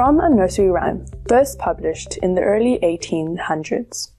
[0.00, 4.12] From a nursery rhyme, first published in the early 1800s.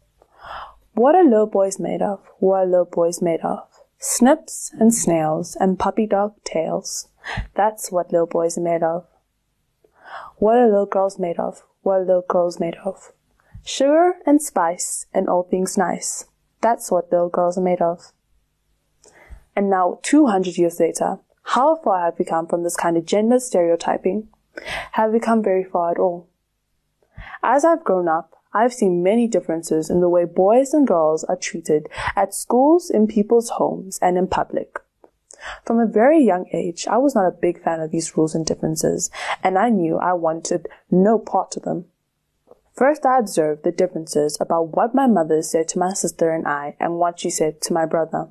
[0.94, 2.19] What are little boys made of?
[2.38, 3.67] What are little boys made of?
[3.97, 7.08] Snips and snails and puppy dog tails.
[7.55, 9.08] That's what little boys are made of.
[10.36, 11.63] What are little girls made of?
[11.82, 13.12] What are little girls made of?
[13.63, 16.26] Sugar and spice and all things nice.
[16.62, 18.12] That's what little girls are made of.
[19.55, 23.40] And now, 200 years later, how far have we come from this kind of gender
[23.40, 24.27] stereotyping?
[24.94, 26.28] Have we come very far at all?
[27.44, 31.38] As I've grown up, I've seen many differences in the way boys and girls are
[31.38, 34.80] treated at schools, in people's homes, and in public.
[35.66, 38.45] From a very young age, I was not a big fan of these rules and
[38.45, 39.09] differences,
[39.42, 41.86] and I knew I wanted no part of them.
[42.73, 46.76] First, I observed the differences about what my mother said to my sister and I
[46.80, 48.30] and what she said to my brother.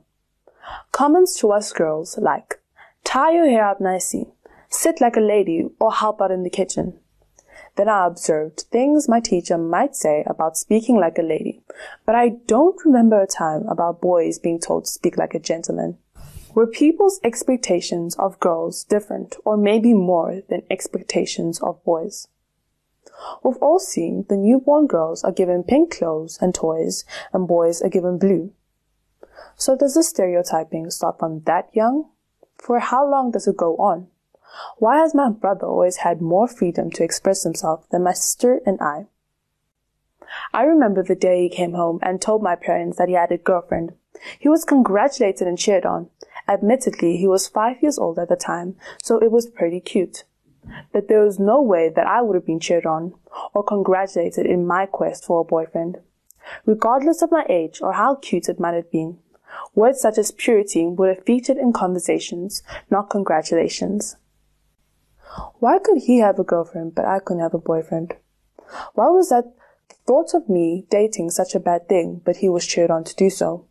[0.93, 2.61] Comments to us girls like,
[3.05, 4.27] tie your hair up nicely,
[4.71, 6.99] sit like a lady, or help out in the kitchen.
[7.77, 11.63] Then I observed things my teacher might say about speaking like a lady,
[12.07, 15.99] but I don't remember a time about boys being told to speak like a gentleman.
[16.55, 22.27] Were people's expectations of girls different or maybe more than expectations of boys?
[23.45, 27.89] We've all seen the newborn girls are given pink clothes and toys and boys are
[27.89, 28.53] given blue.
[29.57, 32.11] So does the stereotyping start from that young?
[32.59, 34.09] For how long does it go on?
[34.79, 38.81] Why has my brother always had more freedom to express himself than my sister and
[38.81, 39.07] I?
[40.53, 43.39] I remember the day he came home and told my parents that he had a
[43.39, 43.95] girlfriend.
[44.39, 46.09] He was congratulated and cheered on.
[46.47, 50.25] Admittedly, he was five years old at the time, so it was pretty cute.
[50.93, 53.15] But there was no way that I would have been cheered on
[53.55, 55.99] or congratulated in my quest for a boyfriend.
[56.67, 59.19] Regardless of my age or how cute it might have been,
[59.75, 64.17] words such as purity would have featured in conversations, not congratulations.
[65.59, 68.15] Why could he have a girlfriend but I couldn't have a boyfriend?
[68.95, 69.53] Why was that
[70.07, 73.31] thought of me dating such a bad thing, but he was cheered on to do
[73.31, 73.67] so?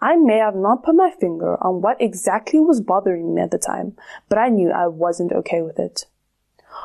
[0.00, 3.58] I may have not put my finger on what exactly was bothering me at the
[3.58, 3.96] time,
[4.28, 6.06] but I knew I wasn't okay with it.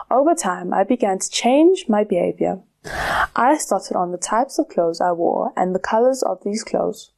[0.10, 2.60] Over time, I began to change my behavior.
[3.36, 7.12] I started on the types of clothes I wore and the colors of these clothes,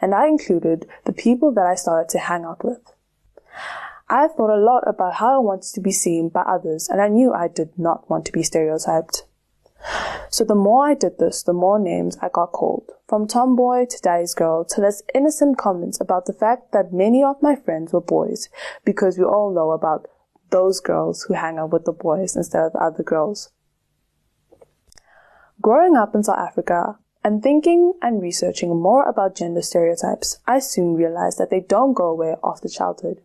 [0.00, 2.80] and I included the people that I started to hang out with.
[4.08, 7.08] I thought a lot about how I wanted to be seen by others, and I
[7.08, 9.24] knew I did not want to be stereotyped.
[10.30, 12.92] So the more I did this, the more names I got called.
[13.08, 17.42] From tomboy to daddy's girl to less innocent comments about the fact that many of
[17.42, 18.48] my friends were boys,
[18.84, 20.08] because we all know about
[20.50, 23.50] those girls who hang out with the boys instead of the other girls.
[25.60, 30.94] Growing up in South Africa and thinking and researching more about gender stereotypes, I soon
[30.94, 33.20] realized that they don't go away after childhood.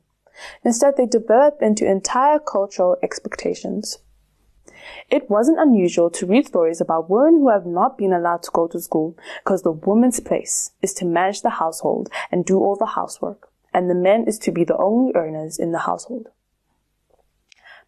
[0.63, 3.99] Instead, they develop into entire cultural expectations.
[5.09, 8.67] It wasn't unusual to read stories about women who have not been allowed to go
[8.67, 12.85] to school because the woman's place is to manage the household and do all the
[12.97, 16.29] housework, and the men is to be the only earners in the household.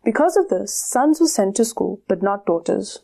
[0.03, 2.99] Because of this, sons were sent to school, but not daughters.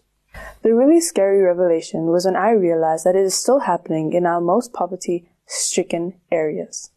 [0.61, 4.41] The really scary revelation was when I realized that it is still happening in our
[4.41, 6.91] most poverty stricken areas.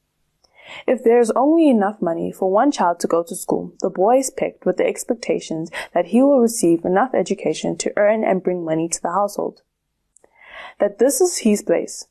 [0.87, 4.19] If there is only enough money for one child to go to school, the boy
[4.19, 8.65] is picked with the expectations that he will receive enough education to earn and bring
[8.65, 9.62] money to the household.
[10.78, 12.06] That this is his place.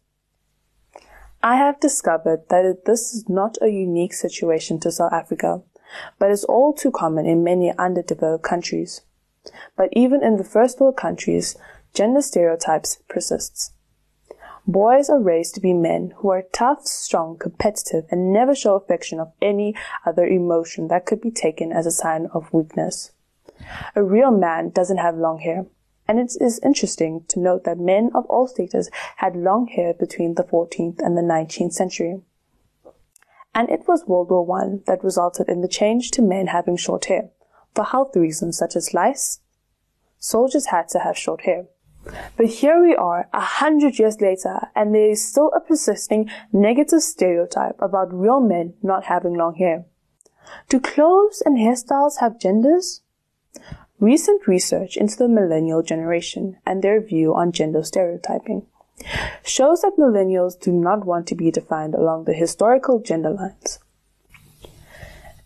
[1.44, 5.62] I have discovered that this is not a unique situation to South Africa,
[6.20, 9.02] but is all too common in many underdeveloped countries.
[9.76, 11.58] But even in the first world countries,
[11.94, 13.74] gender stereotypes persists.
[14.68, 19.20] Boys are raised to be men who are tough, strong, competitive, and never show affection
[19.20, 23.12] of any other emotion that could be taken as a sign of weakness.
[23.96, 25.66] A real man doesn't have long hair,
[26.08, 30.36] and it is interesting to note that men of all status had long hair between
[30.36, 32.22] the 14th and the 19th century.
[33.56, 37.06] And it was World War I that resulted in the change to men having short
[37.06, 37.30] hair,
[37.74, 39.40] for health reasons such as lice.
[40.20, 41.66] Soldiers had to have short hair.
[42.36, 47.02] But here we are, a hundred years later, and there is still a persisting negative
[47.02, 49.86] stereotype about real men not having long hair.
[50.70, 53.02] Do clothes and hairstyles have genders?
[54.00, 58.66] Recent research into the millennial generation and their view on gender stereotyping
[59.44, 63.80] shows that millennials do not want to be defined along the historical gender lines.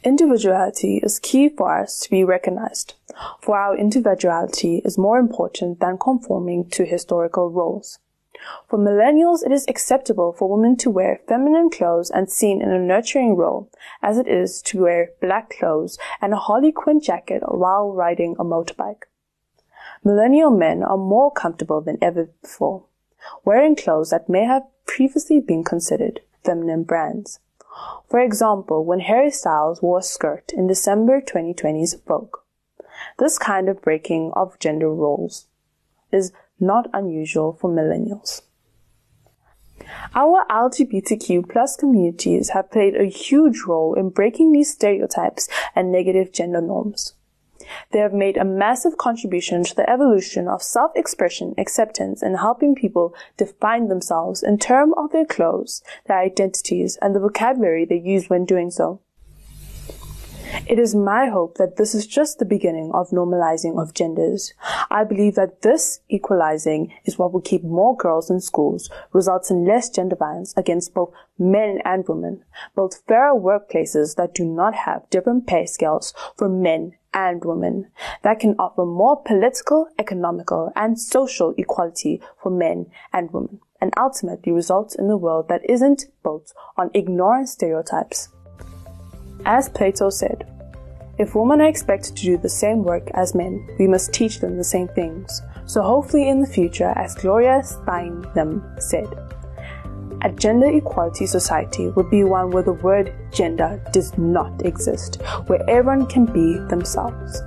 [0.06, 2.94] Individuality is key for us to be recognized,
[3.42, 7.98] for our individuality is more important than conforming to historical roles.
[8.70, 12.78] For millennials, it is acceptable for women to wear feminine clothes and seen in a
[12.78, 13.72] nurturing role,
[14.04, 18.44] as it is to wear black clothes and a Harley Quinn jacket while riding a
[18.44, 19.06] motorbike.
[20.04, 22.86] Millennial men are more comfortable than ever before,
[23.44, 27.40] wearing clothes that may have previously been considered feminine brands.
[28.10, 32.38] For example, when Harry Styles wore a skirt in December 2020's Vogue.
[33.20, 35.48] This kind of breaking of gender roles
[36.12, 38.42] is not unusual for millennials.
[40.16, 46.32] Our LGBTQ plus communities have played a huge role in breaking these stereotypes and negative
[46.32, 47.14] gender norms.
[47.92, 53.14] They have made a massive contribution to the evolution of self-expression, acceptance, and helping people
[53.38, 58.46] define themselves in terms of their clothes, their identities, and the vocabulary they use when
[58.46, 59.02] doing so.
[60.68, 64.54] It is my hope that this is just the beginning of normalizing of genders.
[64.90, 69.66] I believe that this equalizing is what will keep more girls in schools, results in
[69.66, 72.44] less gender violence against both men and women,
[72.76, 77.90] build fairer workplaces that do not have different pay scales for men and women,
[78.22, 84.52] that can offer more political, economical, and social equality for men and women, and ultimately
[84.52, 88.30] result in a world that isn't built on ignoring stereotypes
[89.46, 90.44] as Plato said,
[91.20, 94.58] if women are expected to do the same work as men, we must teach them
[94.58, 95.42] the same things.
[95.68, 99.08] So hopefully in the future, as Gloria Steinem said,
[100.22, 105.62] a gender equality society would be one where the word gender does not exist, where
[105.70, 107.42] everyone can be themselves.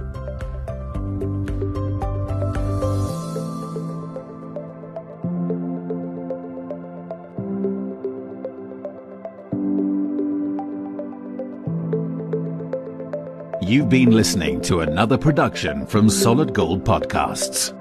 [13.61, 17.78] You've been listening to another production from Solid Gold Podcasts.